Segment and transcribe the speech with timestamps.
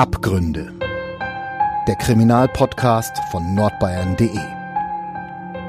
[0.00, 0.72] Abgründe.
[1.86, 4.30] Der Kriminalpodcast von nordbayern.de.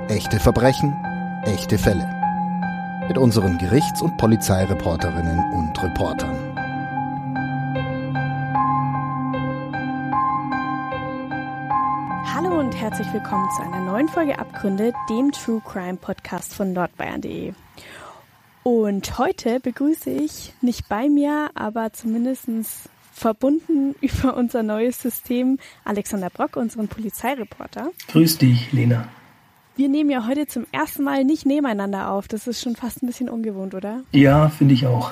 [0.08, 0.96] Echte Verbrechen,
[1.44, 2.08] echte Fälle.
[3.10, 6.34] Mit unseren Gerichts- und Polizeireporterinnen und Reportern.
[12.34, 17.52] Hallo und herzlich willkommen zu einer neuen Folge Abgründe, dem True Crime Podcast von nordbayern.de.
[18.64, 22.88] Und heute begrüße ich nicht bei mir, aber zumindestens
[23.22, 27.92] verbunden über unser neues System Alexander Brock, unseren Polizeireporter.
[28.10, 29.08] Grüß dich, Lena.
[29.78, 32.28] Wir nehmen ja heute zum ersten Mal nicht nebeneinander auf.
[32.28, 34.04] Das ist schon fast ein bisschen ungewohnt, oder?
[34.12, 35.12] Ja, finde ich auch.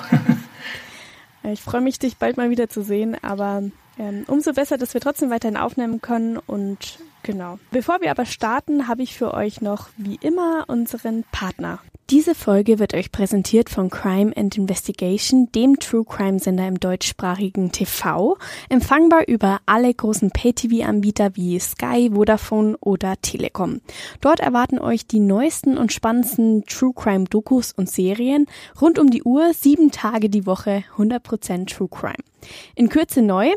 [1.44, 3.62] ich freue mich, dich bald mal wieder zu sehen, aber
[3.98, 7.58] ähm, umso besser, dass wir trotzdem weiterhin aufnehmen können und genau.
[7.70, 11.78] Bevor wir aber starten, habe ich für euch noch wie immer unseren Partner.
[12.10, 17.70] Diese Folge wird euch präsentiert von Crime and Investigation, dem True Crime Sender im deutschsprachigen
[17.70, 18.36] TV,
[18.68, 23.80] empfangbar über alle großen Pay-TV-Anbieter wie Sky, Vodafone oder Telekom.
[24.20, 28.46] Dort erwarten euch die neuesten und spannendsten True Crime Dokus und Serien
[28.80, 32.29] rund um die Uhr, sieben Tage die Woche, 100% True Crime.
[32.74, 33.50] In Kürze neu,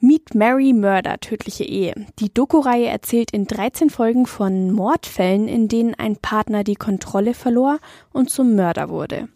[0.00, 1.94] Meet Mary Murder, tödliche Ehe.
[2.18, 7.78] Die Doku-Reihe erzählt in 13 Folgen von Mordfällen, in denen ein Partner die Kontrolle verlor
[8.12, 9.28] und zum Mörder wurde.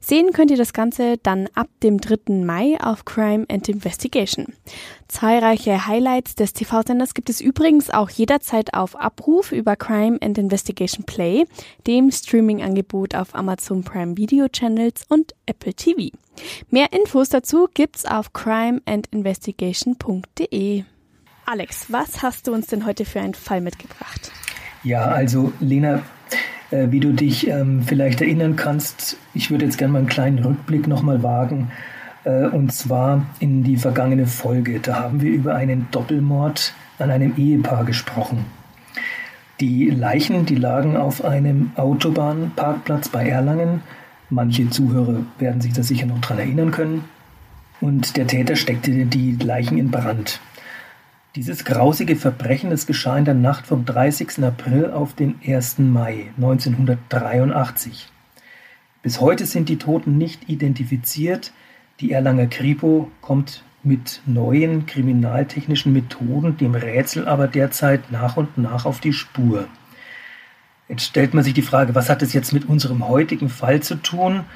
[0.00, 2.32] Sehen könnt ihr das Ganze dann ab dem 3.
[2.44, 4.46] Mai auf Crime and Investigation.
[5.08, 11.04] Zahlreiche Highlights des TV-Senders gibt es übrigens auch jederzeit auf Abruf über Crime and Investigation
[11.04, 11.44] Play,
[11.86, 16.16] dem Streaming-Angebot auf Amazon Prime Video Channels und Apple TV.
[16.70, 20.82] Mehr Infos dazu gibt's auf crimeandinvestigation.de.
[21.46, 24.30] Alex, was hast du uns denn heute für einen Fall mitgebracht?
[24.84, 26.02] Ja, also Lena,
[26.70, 30.38] äh, wie du dich ähm, vielleicht erinnern kannst, ich würde jetzt gerne mal einen kleinen
[30.38, 31.70] Rückblick nochmal wagen.
[32.24, 34.80] Äh, und zwar in die vergangene Folge.
[34.80, 38.44] Da haben wir über einen Doppelmord an einem Ehepaar gesprochen.
[39.60, 43.82] Die Leichen, die lagen auf einem Autobahnparkplatz bei Erlangen.
[44.30, 47.04] Manche Zuhörer werden sich da sicher noch dran erinnern können.
[47.80, 50.40] Und der Täter steckte die Leichen in Brand.
[51.36, 54.42] Dieses grausige Verbrechen, das geschah in der Nacht vom 30.
[54.42, 55.78] April auf den 1.
[55.78, 58.08] Mai 1983.
[59.04, 61.52] Bis heute sind die Toten nicht identifiziert.
[62.00, 68.84] Die Erlanger Kripo kommt mit neuen kriminaltechnischen Methoden dem Rätsel aber derzeit nach und nach
[68.84, 69.68] auf die Spur.
[70.88, 73.94] Jetzt stellt man sich die Frage, was hat es jetzt mit unserem heutigen Fall zu
[73.94, 74.46] tun?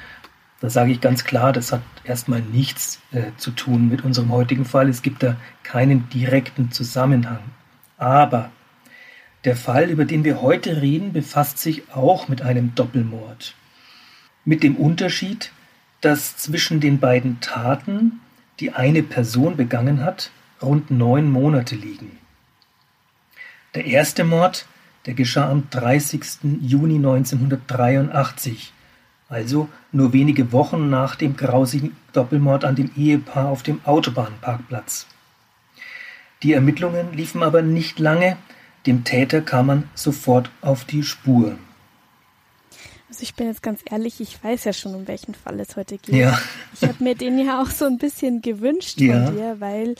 [0.61, 4.65] Da sage ich ganz klar, das hat erstmal nichts äh, zu tun mit unserem heutigen
[4.65, 4.89] Fall.
[4.89, 7.43] Es gibt da keinen direkten Zusammenhang.
[7.97, 8.51] Aber
[9.43, 13.55] der Fall, über den wir heute reden, befasst sich auch mit einem Doppelmord.
[14.43, 15.51] Mit dem Unterschied,
[16.01, 18.21] dass zwischen den beiden Taten,
[18.59, 22.17] die eine Person begangen hat, rund neun Monate liegen.
[23.75, 24.65] Der erste Mord,
[25.05, 26.59] der geschah am 30.
[26.61, 28.73] Juni 1983
[29.29, 35.07] also nur wenige Wochen nach dem grausigen Doppelmord an dem Ehepaar auf dem Autobahnparkplatz.
[36.43, 38.37] Die Ermittlungen liefen aber nicht lange,
[38.85, 41.57] dem Täter kam man sofort auf die Spur.
[43.09, 45.97] Also ich bin jetzt ganz ehrlich, ich weiß ja schon, um welchen Fall es heute
[45.97, 46.15] geht.
[46.15, 46.37] Ja.
[46.73, 49.25] Ich habe mir den ja auch so ein bisschen gewünscht ja.
[49.25, 49.95] von dir, weil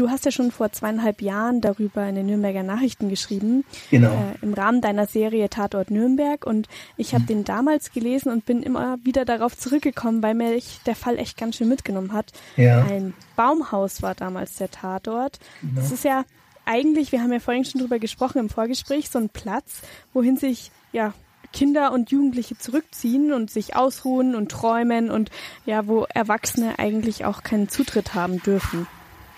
[0.00, 3.66] Du hast ja schon vor zweieinhalb Jahren darüber in den Nürnberger Nachrichten geschrieben.
[3.90, 4.08] Genau.
[4.08, 6.46] Äh, Im Rahmen deiner Serie Tatort Nürnberg.
[6.46, 7.26] Und ich habe mhm.
[7.26, 11.56] den damals gelesen und bin immer wieder darauf zurückgekommen, weil mir der Fall echt ganz
[11.56, 12.32] schön mitgenommen hat.
[12.56, 12.82] Ja.
[12.82, 15.38] Ein Baumhaus war damals der Tatort.
[15.60, 15.74] Genau.
[15.74, 16.24] Das ist ja
[16.64, 19.82] eigentlich, wir haben ja vorhin schon drüber gesprochen im Vorgespräch, so ein Platz,
[20.14, 21.12] wohin sich ja
[21.52, 25.30] Kinder und Jugendliche zurückziehen und sich ausruhen und träumen und
[25.66, 28.86] ja, wo Erwachsene eigentlich auch keinen Zutritt haben dürfen.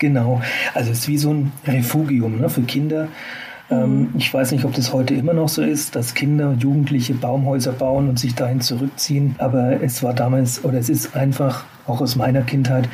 [0.03, 0.41] Genau,
[0.73, 3.07] also es ist wie so ein Refugium ne, für Kinder.
[3.71, 4.09] Ähm, mhm.
[4.17, 7.71] ich weiß nicht, ob das heute immer noch so ist, dass Kinder und Jugendliche Baumhäuser
[7.71, 9.35] bauen und sich dahin zurückziehen.
[9.37, 12.89] Aber es war damals, oder es ist einfach, auch aus meiner Kindheit,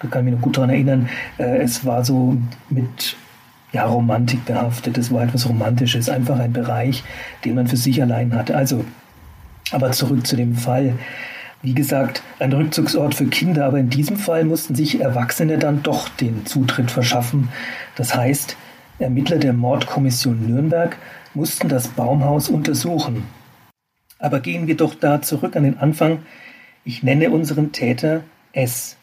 [0.00, 1.08] da kann ich mich noch gut daran erinnern,
[1.38, 2.36] äh, es war so
[2.70, 3.14] mit
[3.70, 4.98] ja, Romantik behaftet.
[4.98, 7.04] Es war etwas Romantisches, einfach ein Bereich,
[7.44, 8.56] den man für sich allein hatte.
[8.56, 8.84] Also,
[9.70, 10.94] aber zurück zu dem Fall
[11.62, 16.08] wie gesagt, ein Rückzugsort für Kinder, aber in diesem Fall mussten sich Erwachsene dann doch
[16.08, 17.48] den Zutritt verschaffen.
[17.96, 18.56] Das heißt,
[18.98, 20.96] Ermittler der Mordkommission Nürnberg
[21.34, 23.24] mussten das Baumhaus untersuchen.
[24.18, 26.20] Aber gehen wir doch da zurück an den Anfang.
[26.84, 28.22] Ich nenne unseren Täter
[28.52, 28.96] S.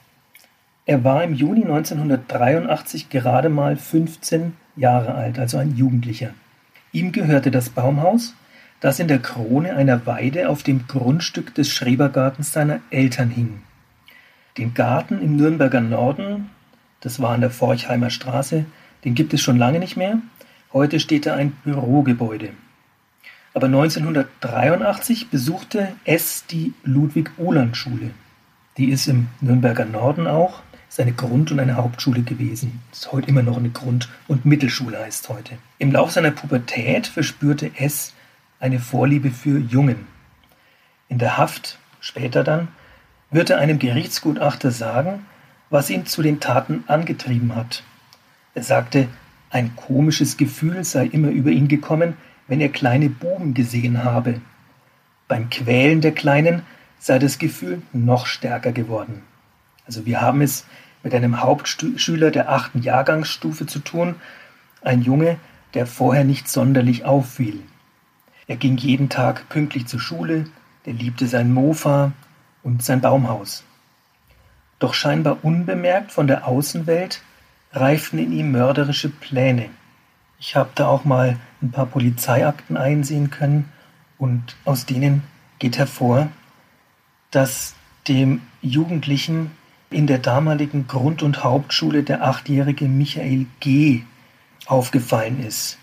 [0.85, 6.33] Er war im Juni 1983 gerade mal 15 Jahre alt, also ein Jugendlicher.
[6.91, 8.33] Ihm gehörte das Baumhaus
[8.85, 13.63] das in der Krone einer Weide auf dem Grundstück des Schrebergartens seiner Eltern hing.
[14.59, 16.51] Den Garten im Nürnberger Norden,
[16.99, 18.65] Das war an der Forchheimer Straße.
[19.03, 20.19] Den gibt es schon lange nicht mehr.
[20.71, 22.49] Heute steht da ein Bürogebäude.
[23.55, 28.11] Aber 1983 besuchte S die Ludwig-Uhland-Schule.
[28.77, 30.61] Die ist im Nürnberger Norden auch.
[30.89, 32.81] Ist eine Grund- und eine Hauptschule gewesen.
[32.91, 35.57] Ist heute immer noch eine Grund- und Mittelschule heißt heute.
[35.79, 38.13] Im Lauf seiner Pubertät verspürte S
[38.65, 40.07] eine Vorliebe für Jungen.
[41.07, 42.69] In der Haft, später dann,
[43.29, 45.27] wird er einem Gerichtsgutachter sagen,
[45.69, 47.83] was ihn zu den Taten angetrieben hat.
[48.55, 49.07] Er sagte,
[49.51, 52.17] ein komisches Gefühl sei immer über ihn gekommen,
[52.47, 54.41] wenn er kleine Buben gesehen habe.
[55.27, 56.63] Beim Quälen der Kleinen
[56.97, 59.21] sei das Gefühl noch stärker geworden.
[59.85, 60.65] Also wir haben es
[61.03, 64.15] mit einem Hauptschüler der achten Jahrgangsstufe zu tun,
[64.81, 65.37] ein Junge,
[65.75, 67.59] der vorher nicht sonderlich auffiel.
[68.47, 70.45] Er ging jeden Tag pünktlich zur Schule,
[70.85, 72.11] der liebte sein Mofa
[72.63, 73.63] und sein Baumhaus.
[74.79, 77.21] Doch scheinbar unbemerkt von der Außenwelt
[77.71, 79.69] reiften in ihm mörderische Pläne.
[80.39, 83.71] Ich habe da auch mal ein paar Polizeiakten einsehen können
[84.17, 85.23] und aus denen
[85.59, 86.29] geht hervor,
[87.31, 87.73] dass
[88.07, 89.51] dem Jugendlichen
[89.89, 94.03] in der damaligen Grund- und Hauptschule der achtjährige Michael G.
[94.67, 95.77] aufgefallen ist.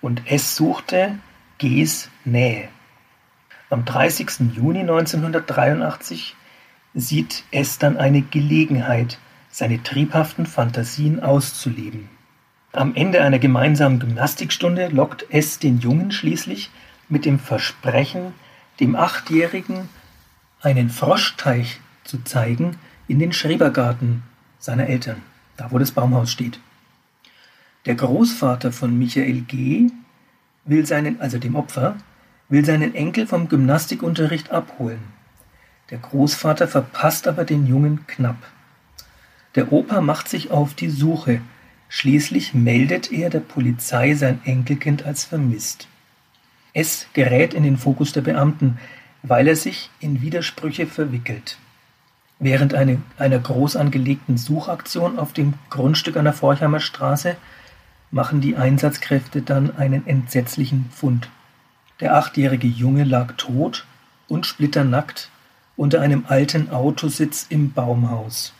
[0.00, 1.18] Und es suchte
[1.58, 2.68] Gs Nähe.
[3.70, 4.54] Am 30.
[4.54, 6.36] Juni 1983
[6.92, 9.18] sieht es dann eine Gelegenheit,
[9.50, 12.10] seine triebhaften Fantasien auszuleben.
[12.72, 16.70] Am Ende einer gemeinsamen Gymnastikstunde lockt es den Jungen schließlich
[17.08, 18.34] mit dem Versprechen,
[18.78, 19.88] dem Achtjährigen
[20.60, 22.76] einen Froschteich zu zeigen
[23.08, 24.24] in den Schrebergarten
[24.58, 25.22] seiner Eltern,
[25.56, 26.60] da wo das Baumhaus steht.
[27.86, 29.88] Der Großvater von Michael G.
[30.66, 31.96] will seinen, also dem Opfer,
[32.48, 35.00] will seinen Enkel vom Gymnastikunterricht abholen.
[35.90, 38.38] Der Großvater verpasst aber den Jungen knapp.
[39.54, 41.40] Der Opa macht sich auf die Suche
[41.88, 45.86] Schließlich meldet er der Polizei sein Enkelkind als vermisst.
[46.72, 48.78] Es gerät in den Fokus der Beamten,
[49.22, 51.58] weil er sich in Widersprüche verwickelt.
[52.38, 57.36] Während eine, einer groß angelegten Suchaktion auf dem Grundstück an der Forchheimer Straße
[58.10, 61.28] machen die Einsatzkräfte dann einen entsetzlichen Fund.
[62.00, 63.86] Der achtjährige Junge lag tot
[64.28, 65.30] und splitternackt
[65.76, 68.54] unter einem alten Autositz im Baumhaus.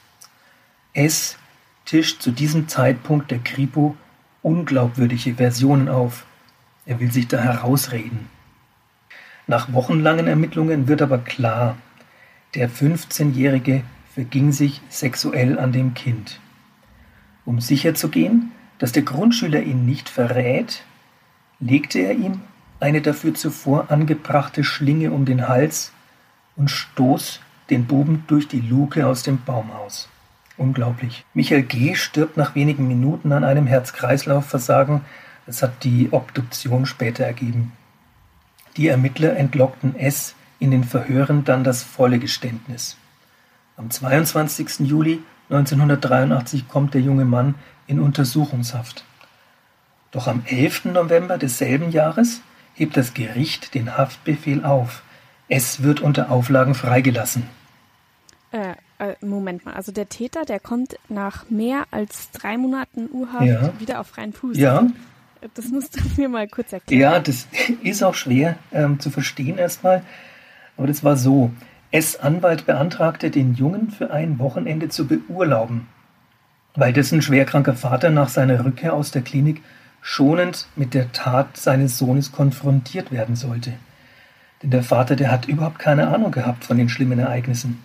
[0.93, 1.37] Es
[1.85, 3.97] tischt zu diesem Zeitpunkt der Kripo
[4.43, 6.27] unglaubwürdige Versionen auf.
[6.85, 8.29] Er will sich da herausreden.
[9.47, 11.77] Nach wochenlangen Ermittlungen wird aber klar,
[12.55, 13.83] der 15-Jährige
[14.15, 16.41] verging sich sexuell an dem Kind.
[17.45, 20.83] Um sicherzugehen, dass der Grundschüler ihn nicht verrät,
[21.61, 22.41] legte er ihm
[22.81, 25.93] eine dafür zuvor angebrachte Schlinge um den Hals
[26.57, 27.41] und stoß
[27.71, 30.09] den Buben durch die Luke aus dem Baumhaus.
[30.57, 31.25] Unglaublich.
[31.35, 31.95] Michael G.
[31.95, 35.03] stirbt nach wenigen Minuten an einem Herz-Kreislauf-Versagen.
[35.45, 37.73] Das hat die Obduktion später ergeben.
[38.77, 40.35] Die Ermittler entlockten S.
[40.59, 42.97] in den Verhören dann das volle Geständnis.
[43.77, 44.81] Am 22.
[44.81, 47.55] Juli 1983 kommt der junge Mann
[47.87, 49.05] in Untersuchungshaft.
[50.11, 50.87] Doch am 11.
[50.87, 52.41] November desselben Jahres
[52.75, 55.03] hebt das Gericht den Haftbefehl auf.
[55.49, 57.45] Es wird unter Auflagen freigelassen.
[58.53, 63.45] Äh, äh, Moment mal, also der Täter, der kommt nach mehr als drei Monaten Urhaft
[63.47, 63.73] Ja.
[63.79, 64.57] wieder auf freien Fuß.
[64.57, 64.87] Ja,
[65.55, 67.01] Das musst du mir mal kurz erklären.
[67.01, 67.47] ja, das
[67.83, 70.03] ist auch schwer ähm, zu verstehen erstmal.
[70.77, 71.51] Aber das war so.
[71.93, 72.17] S.
[72.17, 75.87] Anwalt beantragte, den Jungen für ein Wochenende zu beurlauben,
[76.77, 79.63] weil dessen schwerkranker Vater nach seiner Rückkehr aus der Klinik
[80.01, 83.73] schonend mit der Tat seines Sohnes konfrontiert werden sollte.
[84.63, 87.83] Denn der Vater, der hat überhaupt keine Ahnung gehabt von den schlimmen Ereignissen.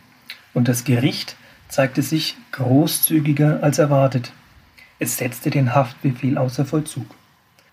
[0.53, 1.35] Und das Gericht
[1.67, 4.33] zeigte sich großzügiger als erwartet.
[4.99, 7.07] Es setzte den Haftbefehl außer Vollzug.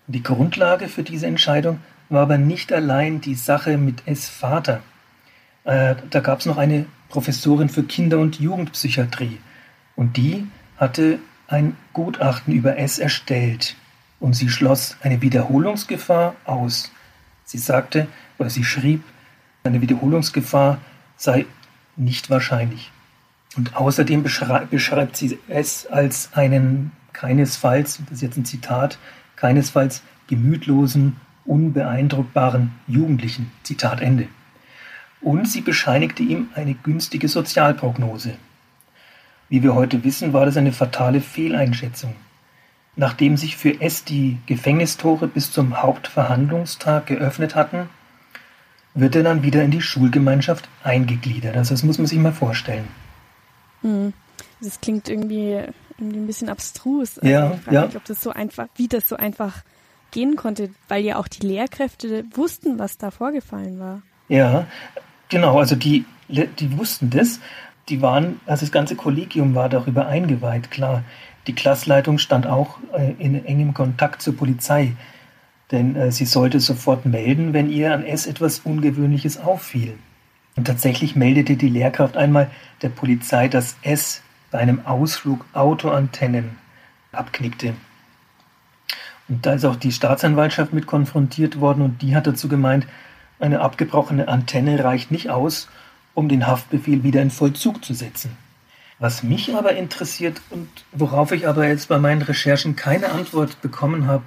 [0.07, 4.27] Die Grundlage für diese Entscheidung war aber nicht allein die Sache mit S.
[4.27, 4.81] Vater.
[5.63, 9.37] Äh, da gab es noch eine Professorin für Kinder- und Jugendpsychiatrie.
[9.95, 10.47] Und die
[10.79, 13.75] hatte ein Gutachten über S erstellt.
[14.19, 16.91] Und sie schloss eine Wiederholungsgefahr aus.
[17.45, 18.07] Sie sagte,
[18.37, 19.03] oder sie schrieb,
[19.63, 20.79] eine Wiederholungsgefahr
[21.17, 21.45] sei
[21.95, 22.91] nicht wahrscheinlich.
[23.57, 28.97] Und außerdem beschrei beschreibt sie es als einen keinesfalls, das ist jetzt ein Zitat,
[29.35, 33.51] keinesfalls gemütlosen, unbeeindruckbaren Jugendlichen.
[33.63, 34.27] Zitat Ende.
[35.21, 38.37] Und sie bescheinigte ihm eine günstige Sozialprognose.
[39.49, 42.15] Wie wir heute wissen, war das eine fatale Fehleinschätzung.
[42.95, 47.89] Nachdem sich für S die Gefängnistore bis zum Hauptverhandlungstag geöffnet hatten,
[48.93, 51.55] wird er dann wieder in die Schulgemeinschaft eingegliedert.
[51.55, 52.87] Also das muss man sich mal vorstellen.
[53.81, 54.13] Hm.
[54.61, 55.61] Das klingt irgendwie
[55.97, 57.19] irgendwie ein bisschen abstrus.
[57.19, 57.85] Also ja, ich frage ja.
[57.85, 59.63] mich, ob das so einfach, wie das so einfach
[60.11, 64.01] gehen konnte, weil ja auch die Lehrkräfte wussten, was da vorgefallen war.
[64.27, 64.65] Ja,
[65.29, 67.39] genau, also die, die wussten das.
[67.89, 71.03] Die waren, also das ganze Kollegium war darüber eingeweiht, klar.
[71.47, 74.93] Die Klassleitung stand auch äh, in engem Kontakt zur Polizei,
[75.71, 79.97] denn äh, sie sollte sofort melden, wenn ihr an S etwas Ungewöhnliches auffiel.
[80.55, 86.57] Und tatsächlich meldete die Lehrkraft einmal der Polizei, dass S bei einem Ausflug Autoantennen
[87.11, 87.73] abknickte.
[89.27, 92.87] Und da ist auch die Staatsanwaltschaft mit konfrontiert worden und die hat dazu gemeint,
[93.39, 95.69] eine abgebrochene Antenne reicht nicht aus,
[96.19, 98.31] um den Haftbefehl wieder in Vollzug zu setzen.
[98.99, 104.07] Was mich aber interessiert und worauf ich aber jetzt bei meinen Recherchen keine Antwort bekommen
[104.07, 104.25] habe,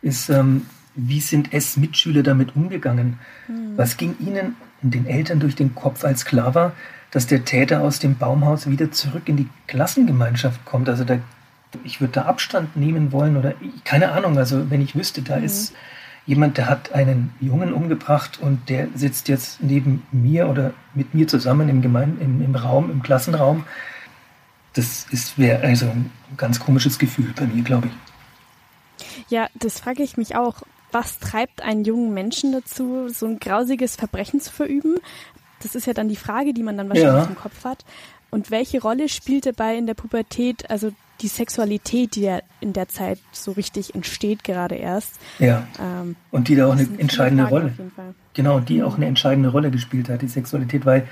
[0.00, 3.18] ist, ähm, wie sind es Mitschüler damit umgegangen?
[3.46, 3.76] Hm.
[3.76, 6.72] Was ging ihnen und den Eltern durch den Kopf, als klar war,
[7.10, 10.88] dass der Täter aus dem Baumhaus wieder zurück in die Klassengemeinschaft kommt?
[10.88, 11.18] Also da,
[11.84, 13.52] ich würde da Abstand nehmen wollen oder
[13.84, 14.38] keine Ahnung.
[14.38, 15.44] Also wenn ich wüsste, da hm.
[15.44, 15.74] ist
[16.26, 21.28] jemand, der hat einen Jungen umgebracht und der sitzt jetzt neben mir oder mit mir
[21.28, 23.64] zusammen im, Gemein im, im Raum, im Klassenraum.
[24.74, 25.06] Das
[25.36, 27.92] wäre also ein ganz komisches Gefühl bei mir, glaube ich.
[29.28, 30.62] Ja, das frage ich mich auch.
[30.92, 34.96] Was treibt einen jungen Menschen dazu, so ein grausiges Verbrechen zu verüben?
[35.62, 37.28] Das ist ja dann die Frage, die man dann wahrscheinlich ja.
[37.28, 37.84] im Kopf hat.
[38.30, 42.88] Und welche Rolle spielt dabei in der Pubertät, also die Sexualität, die ja in der
[42.88, 45.18] Zeit so richtig entsteht, gerade erst.
[45.38, 45.66] Ja.
[45.80, 47.72] Ähm, und die da auch eine entscheidende Rolle.
[48.34, 51.08] Genau, die auch eine entscheidende Rolle gespielt hat, die Sexualität, weil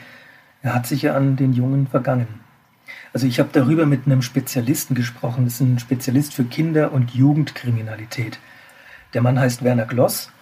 [0.62, 2.26] er hat sich ja an den Jungen vergangen.
[3.12, 5.44] Also ich habe darüber mit einem Spezialisten gesprochen.
[5.44, 8.38] Das ist ein Spezialist für Kinder- und Jugendkriminalität.
[9.14, 10.32] Der Mann heißt Werner Gloss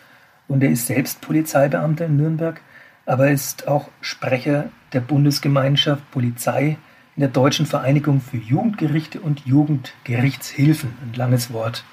[0.49, 2.61] und er ist selbst Polizeibeamter in Nürnberg,
[3.05, 6.79] aber ist auch Sprecher der Bundesgemeinschaft Polizei
[7.17, 10.95] in der Deutschen Vereinigung für Jugendgerichte und Jugendgerichtshilfen.
[11.03, 11.85] Ein langes Wort.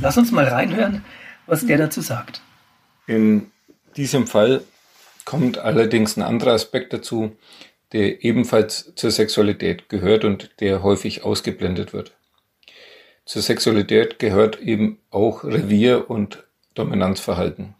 [0.00, 1.04] Lass uns mal reinhören,
[1.46, 2.42] was der dazu sagt.
[3.06, 3.50] In
[3.96, 4.62] diesem Fall
[5.24, 7.36] kommt allerdings ein anderer Aspekt dazu,
[7.92, 12.12] der ebenfalls zur Sexualität gehört und der häufig ausgeblendet wird.
[13.24, 17.74] Zur Sexualität gehört eben auch Revier- und Dominanzverhalten.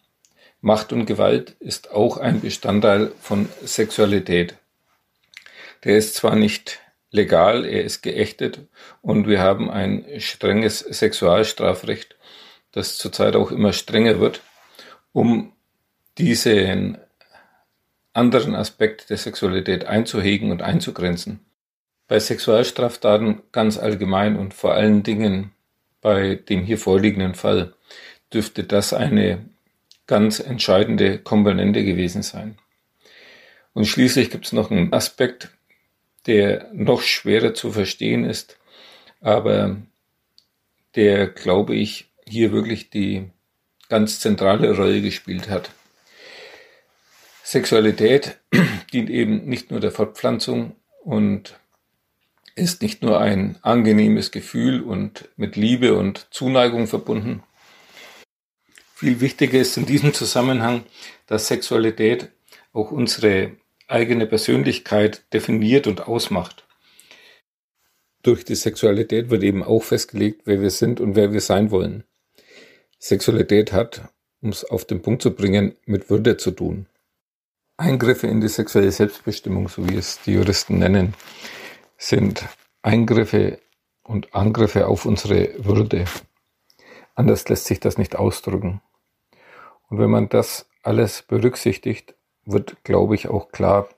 [0.61, 4.55] Macht und Gewalt ist auch ein Bestandteil von Sexualität.
[5.85, 8.61] Der ist zwar nicht legal, er ist geächtet
[9.03, 12.17] und wir haben ein strenges Sexualstrafrecht,
[12.73, 14.43] das zurzeit auch immer strenger wird,
[15.13, 15.53] um
[16.19, 16.99] diesen
[18.13, 21.41] anderen Aspekt der Sexualität einzuhegen und einzugrenzen.
[22.09, 25.53] Bei Sexualstraftaten ganz allgemein und vor allen Dingen
[26.01, 27.75] bei dem hier vorliegenden Fall
[28.33, 29.45] dürfte das eine
[30.07, 32.59] ganz entscheidende Komponente gewesen sein.
[33.73, 35.51] Und schließlich gibt es noch einen Aspekt,
[36.27, 38.59] der noch schwerer zu verstehen ist,
[39.21, 39.77] aber
[40.95, 43.31] der, glaube ich, hier wirklich die
[43.89, 45.71] ganz zentrale Rolle gespielt hat.
[47.43, 48.39] Sexualität
[48.93, 51.59] dient eben nicht nur der Fortpflanzung und
[52.55, 57.43] ist nicht nur ein angenehmes Gefühl und mit Liebe und Zuneigung verbunden.
[58.95, 60.85] Viel wichtiger ist in diesem Zusammenhang,
[61.27, 62.29] dass Sexualität
[62.73, 63.53] auch unsere
[63.93, 66.67] eigene Persönlichkeit definiert und ausmacht.
[68.23, 72.05] Durch die Sexualität wird eben auch festgelegt, wer wir sind und wer wir sein wollen.
[72.99, 74.03] Sexualität hat,
[74.41, 76.87] um es auf den Punkt zu bringen, mit Würde zu tun.
[77.77, 81.15] Eingriffe in die sexuelle Selbstbestimmung, so wie es die Juristen nennen,
[81.99, 82.45] sind
[82.83, 83.59] Eingriffe
[84.05, 86.05] und Angriffe auf unsere Würde.
[87.15, 88.81] Anders lässt sich das nicht ausdrücken.
[89.89, 93.89] Und wenn man das alles berücksichtigt, wird, glaube ich, auch klar,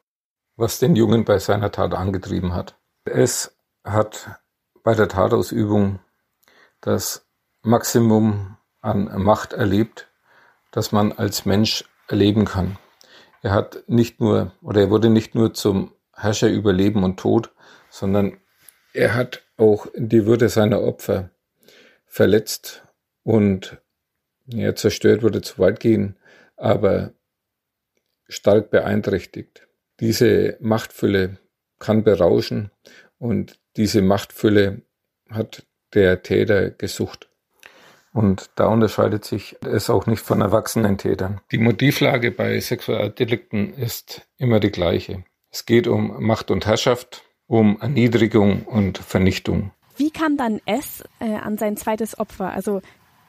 [0.57, 2.79] was den Jungen bei seiner Tat angetrieben hat.
[3.05, 4.41] Es hat
[4.83, 6.01] bei der Tatausübung
[6.81, 7.27] das
[7.63, 10.09] Maximum an Macht erlebt,
[10.71, 12.79] das man als Mensch erleben kann.
[13.43, 17.53] Er hat nicht nur, oder er wurde nicht nur zum Herrscher über Leben und Tod,
[17.91, 18.39] sondern
[18.93, 21.31] er hat auch die Würde seiner Opfer
[22.07, 22.87] verletzt
[23.23, 23.81] und
[24.47, 26.17] ja, zerstört würde zu weit gehen,
[26.57, 27.13] aber
[28.29, 29.67] stark beeinträchtigt.
[30.01, 31.39] Diese Machtfülle
[31.79, 32.71] kann berauschen
[33.19, 34.83] und diese Machtfülle
[35.31, 35.65] hat
[35.95, 37.29] der Täter gesucht.
[38.13, 41.41] Und da unterscheidet sich es auch nicht von erwachsenen Tätern.
[41.51, 45.25] Die Motivlage bei Sexualdelikten ist immer die gleiche.
[45.51, 49.73] Es geht um Macht und Herrschaft, um Erniedrigung und Vernichtung.
[49.97, 52.53] Wie kam dann S äh, an sein zweites Opfer?
[52.53, 52.83] Also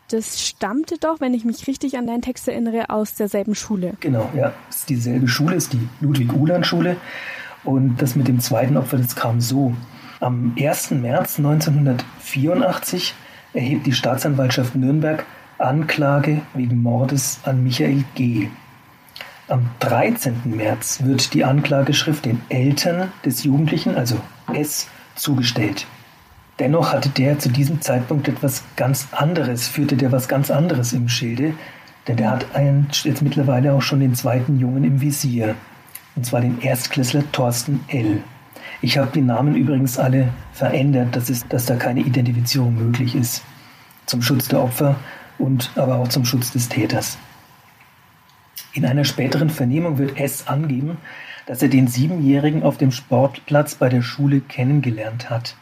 [0.09, 3.93] das stammte doch, wenn ich mich richtig an deinen Text erinnere, aus derselben Schule.
[3.99, 4.53] Genau, ja.
[4.69, 6.97] Es ist dieselbe Schule, es ist die Ludwig-Uhland-Schule.
[7.63, 9.73] Und das mit dem zweiten Opfer, das kam so.
[10.19, 10.91] Am 1.
[10.91, 13.15] März 1984
[13.53, 15.25] erhebt die Staatsanwaltschaft Nürnberg
[15.57, 18.49] Anklage wegen Mordes an Michael G.
[19.47, 20.41] Am 13.
[20.45, 24.19] März wird die Anklageschrift den Eltern des Jugendlichen, also
[24.53, 25.87] S, zugestellt.
[26.59, 31.09] Dennoch hatte der zu diesem Zeitpunkt etwas ganz anderes, führte der was ganz anderes im
[31.09, 31.53] Schilde,
[32.07, 35.55] denn der hat einen, jetzt mittlerweile auch schon den zweiten Jungen im Visier,
[36.15, 38.23] und zwar den Erstklässler Thorsten L.
[38.81, 43.43] Ich habe die Namen übrigens alle verändert, dass, es, dass da keine Identifizierung möglich ist.
[44.05, 44.95] Zum Schutz der Opfer
[45.37, 47.17] und aber auch zum Schutz des Täters.
[48.73, 50.97] In einer späteren Vernehmung wird S angeben,
[51.47, 55.55] dass er den Siebenjährigen auf dem Sportplatz bei der Schule kennengelernt hat.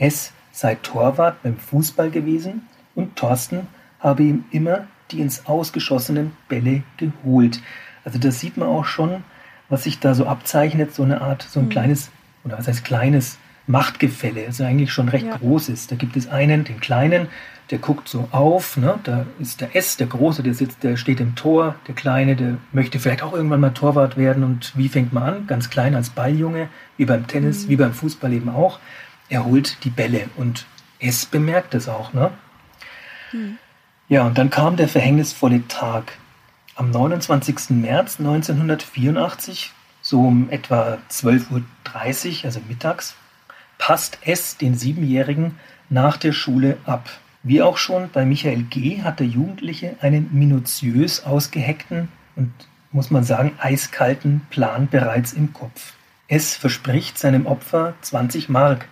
[0.00, 2.62] S sei Torwart beim Fußball gewesen
[2.94, 3.68] und Thorsten
[4.00, 7.60] habe ihm immer die ins Ausgeschossenen Bälle geholt.
[8.04, 9.24] Also das sieht man auch schon,
[9.68, 11.70] was sich da so abzeichnet, so eine Art, so ein mhm.
[11.70, 12.10] kleines,
[12.44, 15.36] oder was heißt kleines Machtgefälle, also eigentlich schon recht ja.
[15.36, 15.92] groß ist.
[15.92, 17.28] Da gibt es einen, den Kleinen,
[17.70, 18.98] der guckt so auf, ne?
[19.04, 22.56] da ist der S, der Große, der sitzt, der steht im Tor, der Kleine, der
[22.72, 25.46] möchte vielleicht auch irgendwann mal Torwart werden und wie fängt man an?
[25.46, 27.68] Ganz klein als Balljunge, wie beim Tennis, mhm.
[27.70, 28.80] wie beim Fußball eben auch.
[29.30, 30.66] Er holt die Bälle und
[30.98, 32.32] S bemerkt es auch, ne?
[33.32, 33.58] Mhm.
[34.08, 36.18] Ja, und dann kam der verhängnisvolle Tag.
[36.74, 37.70] Am 29.
[37.70, 39.72] März 1984,
[40.02, 43.14] so um etwa 12.30 Uhr, also mittags,
[43.78, 45.58] passt S den Siebenjährigen
[45.88, 47.08] nach der Schule ab.
[47.42, 49.02] Wie auch schon bei Michael G.
[49.02, 52.52] hat der Jugendliche einen minutiös ausgeheckten und,
[52.90, 55.94] muss man sagen, eiskalten Plan bereits im Kopf.
[56.26, 58.88] Es verspricht seinem Opfer 20 Mark,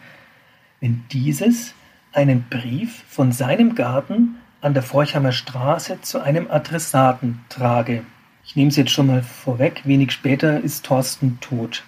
[0.81, 1.75] wenn dieses
[2.13, 8.03] einen Brief von seinem Garten an der Forchheimer Straße zu einem Adressaten trage.
[8.45, 11.85] Ich nehme es jetzt schon mal vorweg, wenig später ist Thorsten tot.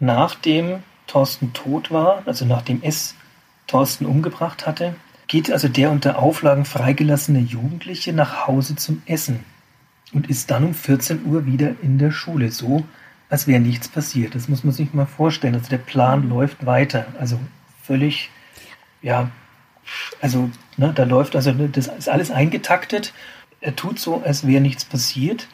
[0.00, 3.14] Nachdem Thorsten tot war, also nachdem es
[3.66, 4.94] Thorsten umgebracht hatte,
[5.26, 9.44] geht also der unter Auflagen freigelassene Jugendliche nach Hause zum Essen
[10.12, 12.84] und ist dann um 14 Uhr wieder in der Schule, so
[13.28, 14.34] als wäre nichts passiert.
[14.34, 15.54] Das muss man sich mal vorstellen.
[15.54, 17.38] Also der Plan läuft weiter, also
[17.88, 18.30] völlig,
[19.00, 19.30] ja,
[20.20, 23.14] also ne, da läuft, also ne, das ist alles eingetaktet.
[23.60, 25.48] Er tut so, als wäre nichts passiert.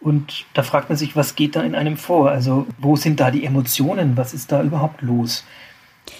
[0.00, 2.30] Und da fragt man sich, was geht da in einem vor?
[2.30, 4.16] Also wo sind da die Emotionen?
[4.16, 5.44] Was ist da überhaupt los?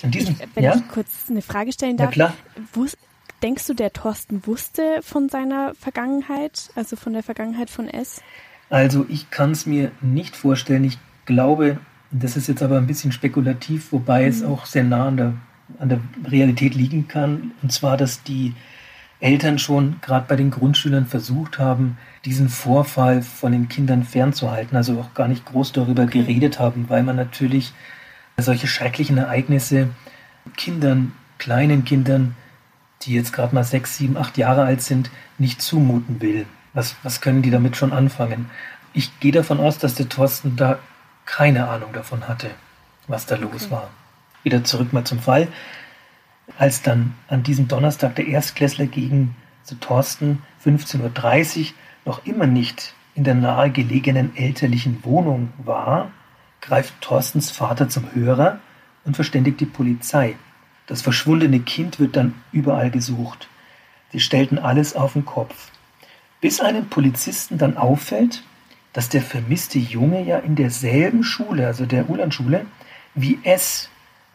[0.02, 0.74] Diesem, ich, wenn ja?
[0.74, 2.14] ich kurz eine Frage stellen darf.
[2.74, 2.96] Wus
[3.42, 8.20] denkst du, der Thorsten wusste von seiner Vergangenheit, also von der Vergangenheit von S?
[8.68, 10.85] Also ich kann es mir nicht vorstellen.
[10.85, 11.78] Ich glaube,
[12.11, 14.28] das ist jetzt aber ein bisschen spekulativ, wobei mhm.
[14.28, 15.33] es auch sehr nah an der,
[15.78, 17.52] an der Realität liegen kann.
[17.62, 18.54] Und zwar, dass die
[19.20, 24.98] Eltern schon gerade bei den Grundschülern versucht haben, diesen Vorfall von den Kindern fernzuhalten, also
[24.98, 27.72] auch gar nicht groß darüber geredet haben, weil man natürlich
[28.38, 29.90] solche schrecklichen Ereignisse
[30.56, 32.35] Kindern, kleinen Kindern,
[33.02, 36.46] die jetzt gerade mal sechs, sieben, acht Jahre alt sind, nicht zumuten will.
[36.72, 38.50] Was, was können die damit schon anfangen?
[38.92, 40.78] Ich gehe davon aus, dass der Thorsten da
[41.26, 42.50] keine Ahnung davon hatte,
[43.06, 43.70] was da los okay.
[43.70, 43.90] war.
[44.42, 45.48] Wieder zurück mal zum Fall.
[46.59, 51.64] Als dann an diesem Donnerstag der Erstklässler gegen zu Thorsten 15.30 Uhr
[52.05, 56.11] noch immer nicht in der nahegelegenen elterlichen Wohnung war,
[56.61, 58.61] greift Thorstens Vater zum Hörer
[59.05, 60.37] und verständigt die Polizei.
[60.87, 63.48] Das verschwundene Kind wird dann überall gesucht.
[64.12, 65.70] Sie stellten alles auf den Kopf.
[66.40, 68.42] Bis einem Polizisten dann auffällt,
[68.92, 72.66] dass der vermisste Junge ja in derselben Schule, also der Ulandschule,
[73.14, 73.88] wie S,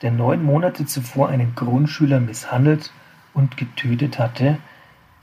[0.06, 2.91] der neun Monate zuvor einen Grundschüler misshandelt
[3.34, 4.60] und getötet hatte,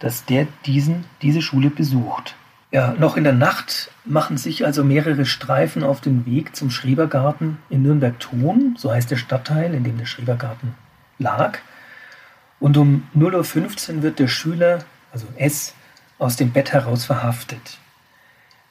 [0.00, 2.34] dass der diesen, diese Schule besucht.
[2.72, 7.58] Ja, noch in der Nacht machen sich also mehrere Streifen auf den Weg zum Schrebergarten
[7.70, 10.74] in Nürnberg-Thon, so heißt der Stadtteil, in dem der Schrebergarten
[11.20, 11.58] lag.
[12.58, 14.80] Und um 0.15 Uhr wird der Schüler,
[15.12, 15.74] also S,
[16.18, 17.78] aus dem Bett heraus verhaftet.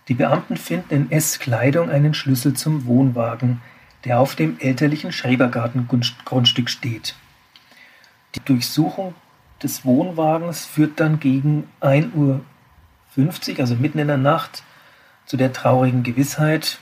[0.10, 3.62] Die Beamten finden in S Kleidung einen Schlüssel zum Wohnwagen,
[4.06, 7.16] der auf dem elterlichen Schrebergartengrundstück steht.
[8.36, 9.14] Die Durchsuchung
[9.62, 12.42] des Wohnwagens führt dann gegen 1 Uhr
[13.14, 14.64] 50, also mitten in der Nacht,
[15.26, 16.80] zu der traurigen Gewissheit,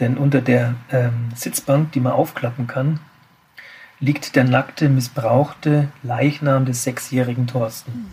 [0.00, 3.00] denn unter der ähm, Sitzbank, die man aufklappen kann,
[4.00, 8.10] liegt der nackte, missbrauchte Leichnam des sechsjährigen Thorsten.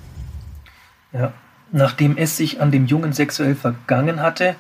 [1.11, 1.33] Ja.
[1.71, 4.55] Nachdem es sich an dem Jungen sexuell vergangen hatte,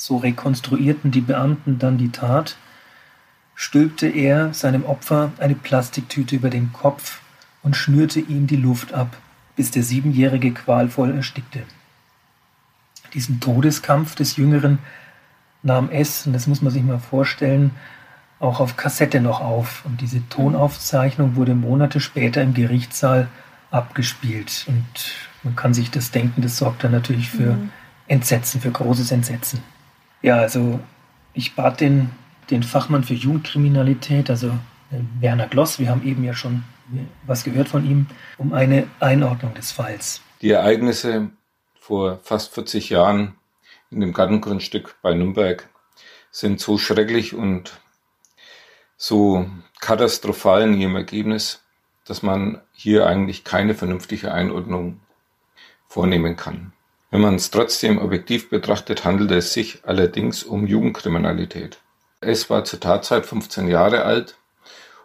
[0.00, 2.56] so rekonstruierten die Beamten dann die Tat,
[3.54, 7.20] stülpte er seinem Opfer eine Plastiktüte über den Kopf
[7.62, 9.16] und schnürte ihm die Luft ab
[9.60, 11.64] bis der Siebenjährige qualvoll erstickte.
[13.12, 14.78] Diesen Todeskampf des Jüngeren
[15.62, 17.72] nahm es, und das muss man sich mal vorstellen,
[18.38, 19.84] auch auf Kassette noch auf.
[19.84, 23.28] Und diese Tonaufzeichnung wurde Monate später im Gerichtssaal
[23.70, 24.64] abgespielt.
[24.66, 27.70] Und man kann sich das denken, das sorgt dann natürlich für mhm.
[28.06, 29.60] Entsetzen, für großes Entsetzen.
[30.22, 30.80] Ja, also
[31.32, 32.10] ich bat den,
[32.50, 34.48] den Fachmann für Jugendkriminalität, also
[34.90, 36.64] äh, Werner Gloss, wir haben eben ja schon
[37.26, 38.06] was gehört von ihm,
[38.36, 40.20] um eine Einordnung des Falls.
[40.42, 41.30] Die Ereignisse
[41.78, 43.36] vor fast 40 Jahren
[43.90, 45.68] in dem Gartengrundstück bei Nürnberg
[46.30, 47.80] sind so schrecklich und
[48.96, 49.48] so
[49.80, 51.62] katastrophal in ihrem Ergebnis,
[52.04, 55.00] dass man hier eigentlich keine vernünftige Einordnung
[55.88, 56.72] vornehmen kann.
[57.10, 61.78] Wenn man es trotzdem objektiv betrachtet, handelt es sich allerdings um Jugendkriminalität.
[62.20, 64.36] Es war zur Tatzeit 15 Jahre alt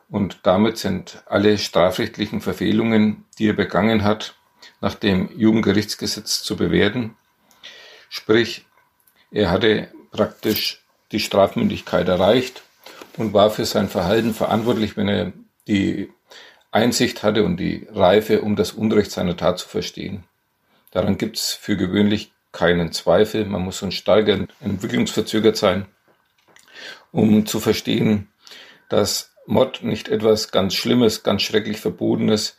[0.10, 4.36] und damit sind alle strafrechtlichen Verfehlungen, die er begangen hat,
[4.82, 7.16] nach dem Jugendgerichtsgesetz zu bewerten.
[8.10, 8.66] Sprich,
[9.32, 12.62] er hatte praktisch die Strafmündigkeit erreicht
[13.18, 15.34] und war für sein Verhalten verantwortlich, wenn er
[15.68, 16.12] die
[16.72, 20.24] Einsicht hatte und die Reife, um das Unrecht seiner Tat zu verstehen.
[20.96, 23.44] Daran gibt es für gewöhnlich keinen Zweifel.
[23.44, 24.30] Man muss schon stark
[24.62, 25.88] entwicklungsverzögert sein,
[27.12, 28.30] um zu verstehen,
[28.88, 32.56] dass Mord nicht etwas ganz Schlimmes, ganz schrecklich Verbotenes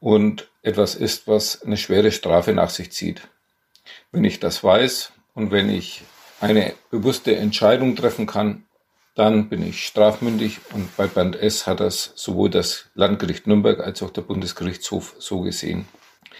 [0.00, 3.28] und etwas ist, was eine schwere Strafe nach sich zieht.
[4.10, 6.00] Wenn ich das weiß und wenn ich
[6.40, 8.64] eine bewusste Entscheidung treffen kann,
[9.16, 14.02] dann bin ich strafmündig und bei Band S hat das sowohl das Landgericht Nürnberg als
[14.02, 15.86] auch der Bundesgerichtshof so gesehen.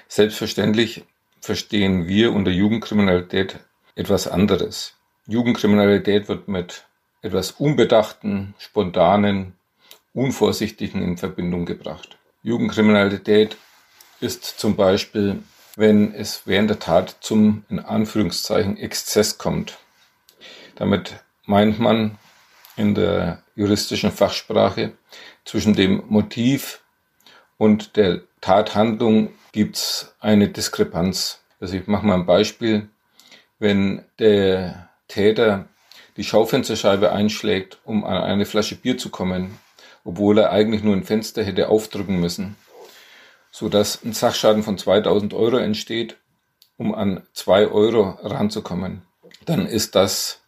[0.08, 1.04] Selbstverständlich
[1.40, 3.58] verstehen wir unter Jugendkriminalität
[3.94, 4.94] etwas anderes.
[5.26, 6.84] Jugendkriminalität wird mit
[7.22, 9.54] etwas unbedachten, spontanen,
[10.12, 12.18] unvorsichtigen in Verbindung gebracht.
[12.42, 13.56] Jugendkriminalität
[14.20, 15.42] ist zum Beispiel,
[15.76, 19.78] wenn es während der Tat zum, in Anführungszeichen, Exzess kommt.
[20.76, 21.14] Damit
[21.46, 22.18] meint man
[22.76, 24.92] in der juristischen Fachsprache,
[25.44, 26.80] zwischen dem Motiv
[27.58, 31.38] und der Tathandlung gibt es eine Diskrepanz.
[31.60, 32.88] Also ich mache mal ein Beispiel.
[33.60, 35.68] Wenn der Täter
[36.16, 39.56] die Schaufensterscheibe einschlägt, um an eine Flasche Bier zu kommen,
[40.02, 42.56] obwohl er eigentlich nur ein Fenster hätte aufdrücken müssen,
[43.52, 46.16] so dass ein Sachschaden von 2000 Euro entsteht,
[46.76, 49.02] um an zwei Euro ranzukommen,
[49.44, 50.40] dann ist das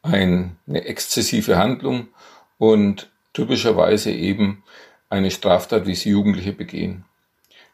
[0.00, 2.08] eine exzessive Handlung
[2.56, 4.64] und typischerweise eben
[5.10, 7.04] eine Straftat, wie sie Jugendliche begehen.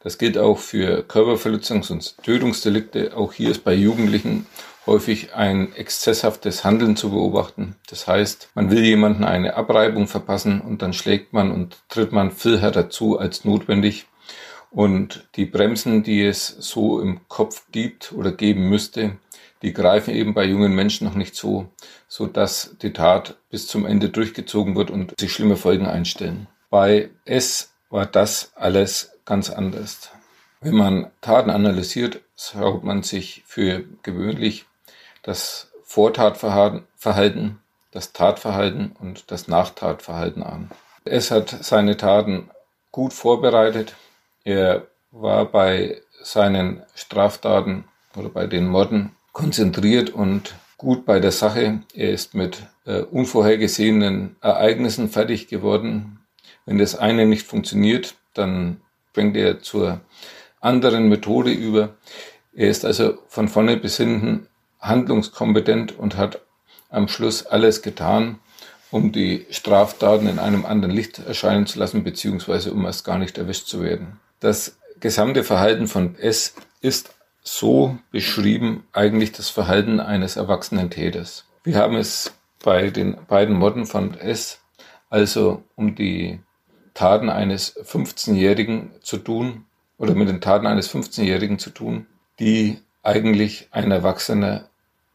[0.04, 3.16] Das gilt auch für Körperverletzungs- und Tötungsdelikte.
[3.16, 4.46] Auch hier ist bei Jugendlichen
[4.86, 7.76] häufig ein exzesshaftes Handeln zu beobachten.
[7.88, 12.32] Das heißt, man will jemanden eine Abreibung verpassen und dann schlägt man und tritt man
[12.32, 14.04] viel härter zu als notwendig.
[14.70, 19.16] Und die Bremsen, die es so im Kopf gibt oder geben müsste,
[19.62, 21.70] die greifen eben bei jungen Menschen noch nicht so,
[22.08, 26.46] so dass die Tat bis zum Ende durchgezogen wird und sich schlimme Folgen einstellen.
[26.68, 30.10] Bei S war das alles ganz anders.
[30.60, 34.66] Wenn man Taten analysiert, schaut man sich für gewöhnlich
[35.22, 37.58] das Vortatverhalten,
[37.90, 40.70] das Tatverhalten und das Nachtatverhalten an.
[41.04, 42.50] Es hat seine Taten
[42.90, 43.94] gut vorbereitet.
[44.42, 47.84] Er war bei seinen Straftaten
[48.16, 51.82] oder bei den Morden konzentriert und gut bei der Sache.
[51.94, 56.20] Er ist mit äh, unvorhergesehenen Ereignissen fertig geworden.
[56.64, 58.80] Wenn das eine nicht funktioniert, dann
[59.14, 60.00] springt er zur
[60.60, 61.90] anderen Methode über.
[62.52, 64.48] Er ist also von vorne bis hinten
[64.80, 66.40] handlungskompetent und hat
[66.90, 68.40] am Schluss alles getan,
[68.90, 73.38] um die Straftaten in einem anderen Licht erscheinen zu lassen, beziehungsweise um erst gar nicht
[73.38, 74.18] erwischt zu werden.
[74.40, 81.44] Das gesamte Verhalten von S ist so beschrieben eigentlich das Verhalten eines erwachsenen Täters.
[81.62, 84.58] Wir haben es bei den beiden Morden von S
[85.08, 86.40] also um die
[86.94, 89.64] Taten eines 15-Jährigen zu tun
[89.98, 92.06] oder mit den Taten eines 15-Jährigen zu tun,
[92.38, 94.68] die eigentlich ein Erwachsener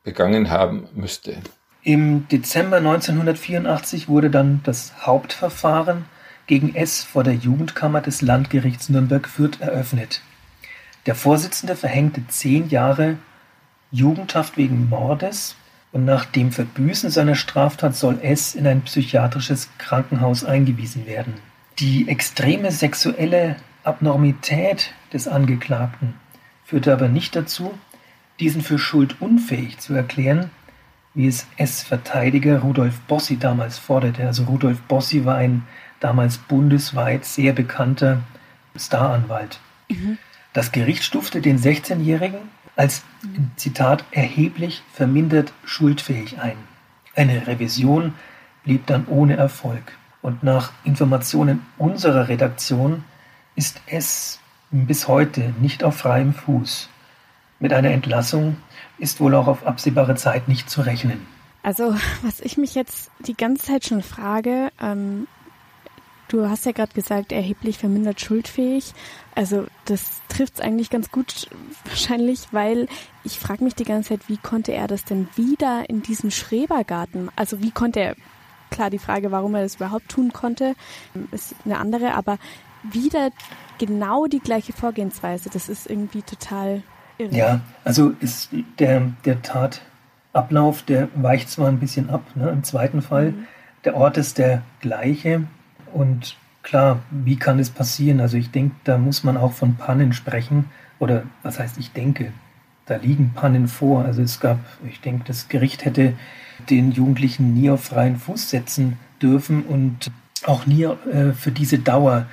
[0.04, 1.38] begangen haben müsste.
[1.84, 6.06] Im Dezember 1984 wurde dann das Hauptverfahren
[6.48, 10.22] gegen S vor der Jugendkammer des Landgerichts Nürnberg-Fürth eröffnet.
[11.06, 13.18] Der Vorsitzende verhängte zehn Jahre
[13.92, 15.56] Jugendhaft wegen Mordes
[15.92, 21.36] und nach dem Verbüßen seiner Straftat soll S in ein psychiatrisches Krankenhaus eingewiesen werden.
[21.80, 26.15] Die extreme sexuelle Abnormität des Angeklagten
[26.65, 27.74] führte aber nicht dazu,
[28.42, 30.50] diesen für schuldunfähig zu erklären,
[31.13, 34.28] wie es S-Verteidiger Rudolf Bossi damals forderte.
[34.28, 35.65] Also Rudolf Bossi war ein
[36.02, 38.24] damals bundesweit sehr bekannter
[38.76, 39.62] Staranwalt.
[39.89, 40.18] Mhm.
[40.52, 42.39] Das Gericht stufte den 16-Jährigen
[42.76, 43.04] als,
[43.56, 46.58] Zitat, erheblich vermindert schuldfähig ein.
[47.15, 48.15] Eine Revision
[48.63, 49.94] blieb dann ohne Erfolg.
[50.22, 53.04] Und nach Informationen unserer Redaktion
[53.56, 54.40] ist es
[54.72, 56.90] bis heute nicht auf freiem Fuß.
[57.60, 58.58] Mit einer Entlassung
[58.98, 61.26] ist wohl auch auf absehbare Zeit nicht zu rechnen.
[61.64, 65.28] Also, was ich mich jetzt die ganze Zeit schon frage, ähm,
[66.28, 68.94] du hast ja gerade gesagt, erheblich vermindert schuldfähig.
[69.36, 71.50] Also, das trifft es eigentlich ganz gut
[71.86, 72.88] wahrscheinlich, weil
[73.24, 77.30] ich frage mich die ganze Zeit, wie konnte er das denn wieder in diesem Schrebergarten?
[77.36, 78.16] Also, wie konnte er,
[78.70, 80.76] klar, die Frage, warum er das überhaupt tun konnte,
[81.32, 82.38] ist eine andere, aber
[82.84, 83.30] wieder
[83.78, 86.84] genau die gleiche Vorgehensweise, das ist irgendwie total
[87.18, 87.36] irre.
[87.36, 89.82] Ja, also ist der, der Tat
[90.32, 93.32] Ablauf, der weicht zwar ein bisschen ab, ne, im zweiten Fall.
[93.32, 93.48] Mhm.
[93.84, 95.44] Der Ort ist der gleiche
[95.94, 98.20] und klar, wie kann es passieren?
[98.20, 100.66] Also ich denke, da muss man auch von Pannen sprechen
[101.00, 102.32] oder was heißt ich denke,
[102.89, 104.04] da liegen Pannen vor.
[104.06, 106.13] Also es gab, ich denke, das Gericht hätte
[106.69, 110.12] den Jugendlichen nie auf freien Fuß setzen dürfen und
[110.45, 112.25] auch nie äh, für diese Dauer.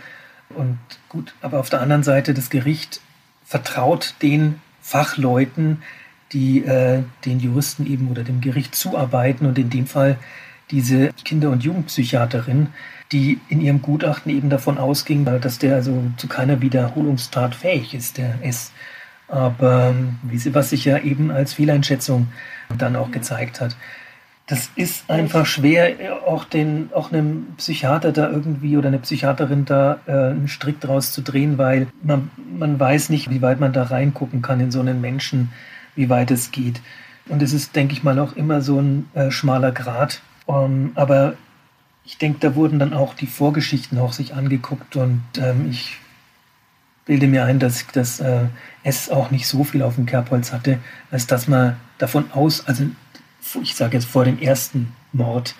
[0.50, 3.00] Und gut, aber auf der anderen Seite, das Gericht
[3.44, 5.82] vertraut den Fachleuten,
[6.32, 10.18] die äh, den Juristen eben oder dem Gericht zuarbeiten und in dem Fall
[10.70, 12.68] diese Kinder- und Jugendpsychiaterin,
[13.12, 18.18] die in ihrem Gutachten eben davon ausging, dass der also zu keiner Wiederholungstat fähig ist,
[18.18, 18.72] der S.
[19.28, 20.18] Aber ähm,
[20.52, 22.28] was sich ja eben als Fehleinschätzung
[22.76, 23.76] dann auch gezeigt hat.
[24.48, 29.98] Das ist einfach schwer, auch den, auch einem Psychiater da irgendwie oder eine Psychiaterin da
[30.06, 33.82] äh, einen Strick draus zu drehen, weil man, man weiß nicht, wie weit man da
[33.82, 35.50] reingucken kann in so einen Menschen,
[35.96, 36.80] wie weit es geht.
[37.28, 40.22] Und es ist, denke ich mal, auch immer so ein äh, schmaler Grat.
[40.46, 41.34] Um, aber
[42.04, 45.98] ich denke, da wurden dann auch die Vorgeschichten auch sich angeguckt und ähm, ich
[47.06, 48.46] bilde mir ein, dass, dass äh,
[48.82, 50.78] es auch nicht so viel auf dem Kerbholz hatte,
[51.10, 52.84] als dass man davon aus, also
[53.62, 55.54] ich sage jetzt vor dem ersten Mord,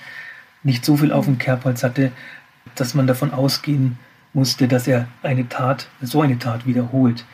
[0.62, 2.12] nicht so viel auf dem Kerbholz hatte,
[2.74, 3.98] dass man davon ausgehen
[4.32, 7.24] musste, dass er eine Tat, so eine Tat wiederholt.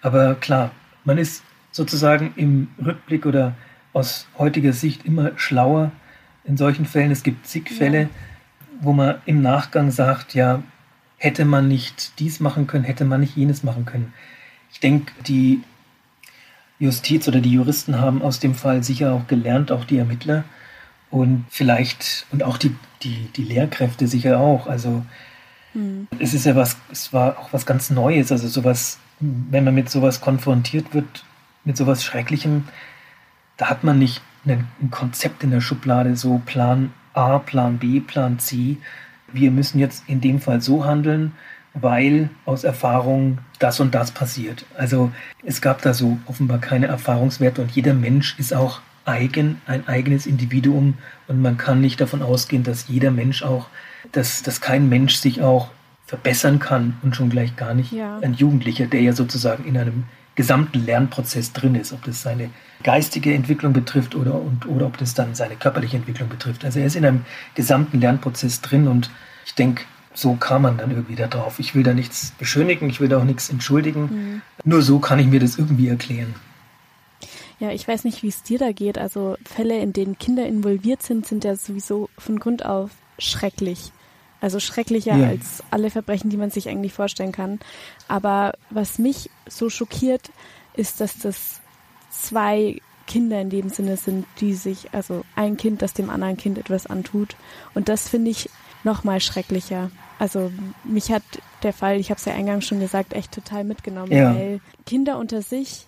[0.00, 0.72] Aber klar,
[1.04, 3.54] man ist sozusagen im Rückblick oder
[3.92, 5.92] aus heutiger Sicht immer schlauer
[6.44, 7.10] in solchen Fällen.
[7.10, 8.08] Es gibt zig Fälle,
[8.80, 10.62] wo man im Nachgang sagt, ja,
[11.20, 14.14] hätte man nicht dies machen können, hätte man nicht jenes machen können.
[14.72, 15.62] Ich denke, die
[16.78, 20.44] Justiz oder die Juristen haben aus dem Fall sicher auch gelernt, auch die Ermittler
[21.10, 24.66] und vielleicht und auch die, die, die Lehrkräfte sicher auch.
[24.66, 25.04] Also
[25.74, 26.08] hm.
[26.18, 29.90] es ist ja was, es war auch was ganz Neues, also sowas, wenn man mit
[29.90, 31.24] sowas konfrontiert wird,
[31.64, 32.64] mit sowas Schrecklichem,
[33.58, 38.00] da hat man nicht ein, ein Konzept in der Schublade, so Plan A, Plan B,
[38.00, 38.78] Plan C.
[39.32, 41.32] Wir müssen jetzt in dem Fall so handeln,
[41.74, 44.64] weil aus Erfahrung das und das passiert.
[44.76, 45.12] Also
[45.44, 50.26] es gab da so offenbar keine Erfahrungswerte und jeder Mensch ist auch eigen, ein eigenes
[50.26, 50.94] Individuum
[51.28, 53.68] und man kann nicht davon ausgehen, dass jeder Mensch auch,
[54.12, 55.70] dass, dass kein Mensch sich auch
[56.06, 58.18] verbessern kann und schon gleich gar nicht ja.
[58.18, 60.04] ein Jugendlicher, der ja sozusagen in einem
[60.40, 62.48] gesamten Lernprozess drin ist, ob das seine
[62.82, 66.64] geistige Entwicklung betrifft oder, und, oder ob das dann seine körperliche Entwicklung betrifft.
[66.64, 69.10] Also er ist in einem gesamten Lernprozess drin und
[69.44, 69.82] ich denke,
[70.14, 71.58] so kam man dann irgendwie da drauf.
[71.58, 74.02] Ich will da nichts beschönigen, ich will da auch nichts entschuldigen.
[74.04, 74.42] Mhm.
[74.64, 76.34] Nur so kann ich mir das irgendwie erklären.
[77.58, 78.96] Ja, ich weiß nicht, wie es dir da geht.
[78.96, 83.92] Also Fälle, in denen Kinder involviert sind, sind ja sowieso von Grund auf schrecklich.
[84.40, 85.28] Also schrecklicher ja.
[85.28, 87.60] als alle Verbrechen, die man sich eigentlich vorstellen kann.
[88.08, 90.30] Aber was mich so schockiert,
[90.74, 91.60] ist, dass das
[92.10, 96.58] zwei Kinder in dem Sinne sind, die sich, also ein Kind, das dem anderen Kind
[96.58, 97.36] etwas antut.
[97.74, 98.48] Und das finde ich
[98.84, 99.90] noch mal schrecklicher.
[100.18, 100.52] Also
[100.84, 101.22] mich hat
[101.62, 104.34] der Fall, ich habe es ja eingangs schon gesagt, echt total mitgenommen, ja.
[104.34, 105.86] weil Kinder unter sich,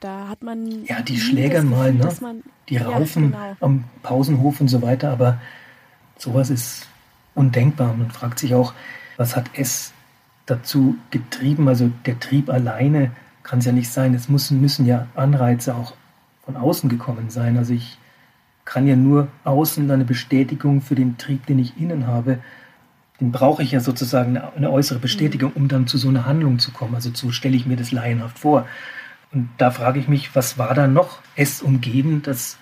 [0.00, 2.08] da hat man ja die Schläger mal, ne?
[2.20, 3.56] Man, die Raufen ja, genau.
[3.60, 5.40] am Pausenhof und so weiter, aber
[6.18, 6.88] sowas ist
[7.34, 7.94] undenkbar.
[7.94, 8.74] Man fragt sich auch,
[9.16, 9.92] was hat es
[10.46, 11.68] dazu getrieben?
[11.68, 13.12] Also der Trieb alleine
[13.42, 14.14] kann es ja nicht sein.
[14.14, 15.94] Es müssen, müssen ja Anreize auch
[16.44, 17.56] von außen gekommen sein.
[17.56, 17.98] Also ich
[18.64, 22.38] kann ja nur außen eine Bestätigung für den Trieb, den ich innen habe.
[23.20, 26.70] Den brauche ich ja sozusagen eine äußere Bestätigung, um dann zu so einer Handlung zu
[26.70, 26.94] kommen.
[26.94, 28.66] Also so stelle ich mir das laienhaft vor.
[29.32, 32.58] Und da frage ich mich, was war da noch es umgeben, dass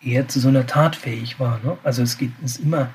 [0.00, 1.60] er zu so einer Tat fähig war.
[1.62, 1.78] Ne?
[1.84, 2.90] Also es geht es ist immer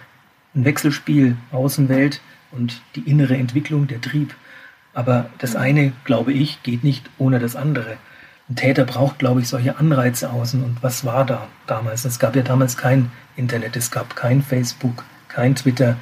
[0.55, 4.35] ein Wechselspiel Außenwelt und die innere Entwicklung, der Trieb.
[4.93, 7.97] Aber das eine, glaube ich, geht nicht ohne das andere.
[8.49, 10.63] Ein Täter braucht, glaube ich, solche Anreize außen.
[10.63, 12.05] Und was war da damals?
[12.05, 15.97] Es gab ja damals kein Internet, es gab kein Facebook, kein Twitter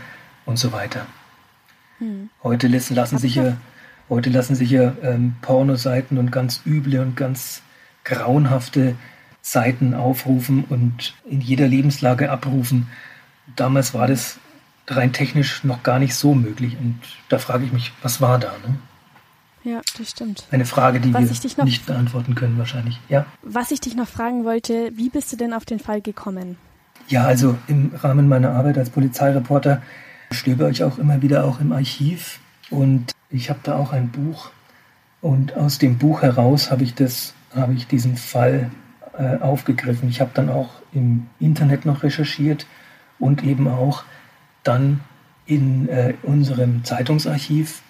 [0.46, 1.06] und so weiter.
[2.00, 2.30] Hm.
[2.42, 3.58] Heute lassen, lassen sich ja,
[4.08, 7.62] heute lassen sich ja ähm, Pornoseiten und ganz üble und ganz
[8.06, 8.96] grauenhafte
[9.42, 12.88] Seiten aufrufen und in jeder Lebenslage abrufen.
[13.56, 14.40] Damals war das
[14.88, 16.78] rein technisch noch gar nicht so möglich.
[16.80, 18.54] Und da frage ich mich, was war da?
[18.66, 18.80] Ne?
[19.64, 20.46] Ja, das stimmt.
[20.52, 23.00] Eine Frage, die was wir nicht beantworten können wahrscheinlich.
[23.10, 23.26] Ja.
[23.42, 26.58] Was ich dich noch fragen wollte, wie bist du denn auf den Fall gekommen?
[27.10, 29.82] Ja, also im Rahmen meiner Arbeit als Polizeireporter
[30.32, 34.52] stöber ich auch immer wieder auch im Archiv und ich habe da auch ein Buch
[35.22, 38.72] und aus dem Buch heraus habe ich das, habe ich diesen Fall
[39.18, 40.10] äh, aufgegriffen.
[40.10, 42.66] Ich habe dann auch im Internet noch recherchiert
[43.20, 44.04] und eben auch
[44.64, 45.02] dann
[45.46, 47.82] in äh, unserem Zeitungsarchiv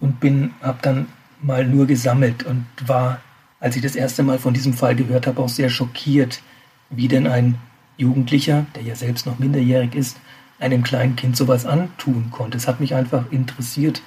[0.00, 1.06] und bin, habe dann
[1.40, 3.20] mal nur gesammelt und war,
[3.60, 6.42] als ich das erste Mal von diesem Fall gehört habe, auch sehr schockiert,
[6.90, 7.58] wie denn ein
[7.96, 10.18] Jugendlicher, der ja selbst noch minderjährig ist,
[10.58, 12.56] einem kleinen Kind sowas antun konnte.
[12.56, 14.02] Es hat mich einfach interessiert,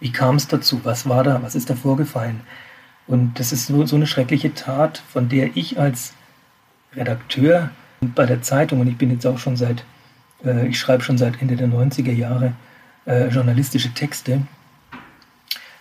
[0.00, 2.40] wie kam es dazu, was war da, was ist da vorgefallen.
[3.06, 6.14] Und das ist so, so eine schreckliche Tat, von der ich als
[6.94, 9.84] Redakteur bei der Zeitung, und ich bin jetzt auch schon seit,
[10.44, 12.54] äh, ich schreibe schon seit Ende der 90er Jahre
[13.06, 14.42] äh, journalistische Texte,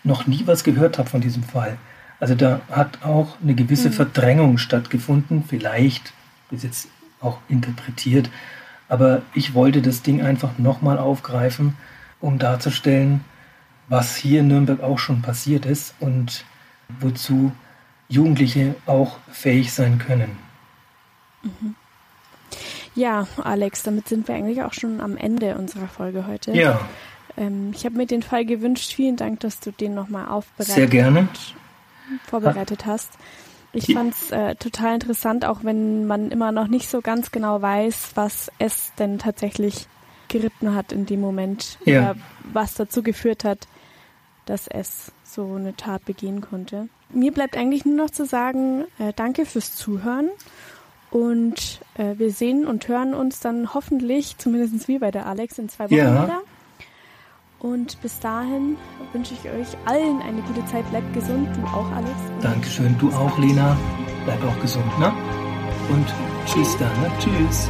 [0.03, 1.77] noch nie was gehört habe von diesem Fall.
[2.19, 3.93] Also da hat auch eine gewisse mhm.
[3.93, 6.13] Verdrängung stattgefunden, vielleicht,
[6.51, 6.87] ist jetzt
[7.21, 8.29] auch interpretiert,
[8.87, 11.77] aber ich wollte das Ding einfach nochmal aufgreifen,
[12.19, 13.23] um darzustellen,
[13.87, 16.43] was hier in Nürnberg auch schon passiert ist und
[16.99, 17.51] wozu
[18.07, 20.37] Jugendliche auch fähig sein können.
[21.43, 21.75] Mhm.
[22.99, 26.51] Ja, Alex, damit sind wir eigentlich auch schon am Ende unserer Folge heute.
[26.51, 26.81] Ja.
[27.37, 28.93] Ähm, ich habe mir den Fall gewünscht.
[28.93, 31.29] Vielen Dank, dass du den nochmal aufbereitet Sehr gerne.
[32.27, 33.13] vorbereitet hast.
[33.71, 37.61] Ich fand es äh, total interessant, auch wenn man immer noch nicht so ganz genau
[37.61, 39.87] weiß, was es denn tatsächlich
[40.27, 41.77] geritten hat in dem Moment.
[41.85, 41.99] Ja.
[41.99, 42.15] Oder
[42.51, 43.67] was dazu geführt hat,
[44.45, 46.89] dass es so eine Tat begehen konnte.
[47.13, 50.29] Mir bleibt eigentlich nur noch zu sagen, äh, danke fürs Zuhören.
[51.11, 55.69] Und äh, wir sehen und hören uns dann hoffentlich, zumindest wie bei der Alex, in
[55.69, 56.23] zwei Wochen ja.
[56.23, 56.41] wieder.
[57.59, 58.77] Und bis dahin
[59.11, 60.89] wünsche ich euch allen eine gute Zeit.
[60.91, 62.13] Bleibt gesund, du auch, Alex.
[62.41, 63.75] Dankeschön, du auch, Lena.
[64.23, 65.11] Bleib auch gesund, ne?
[65.89, 66.05] Und
[66.45, 67.11] tschüss dann, ne?
[67.19, 67.69] Tschüss.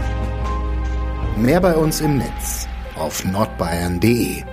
[1.38, 4.44] Mehr bei uns im Netz auf nordbayern.de